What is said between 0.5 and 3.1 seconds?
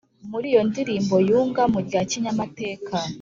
iyo ndirimbo yunga mu rya kinyamateka